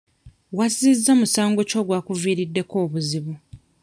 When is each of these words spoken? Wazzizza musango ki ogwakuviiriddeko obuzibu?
Wazzizza 0.57 1.11
musango 1.19 1.61
ki 1.69 1.75
ogwakuviiriddeko 1.81 2.75
obuzibu? 2.85 3.33